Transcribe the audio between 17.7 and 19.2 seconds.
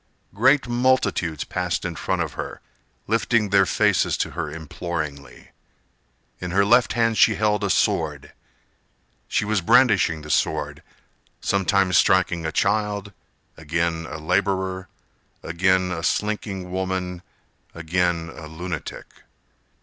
again a lunatic.